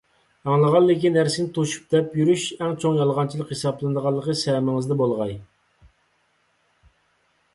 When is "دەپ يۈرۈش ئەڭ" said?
1.95-2.73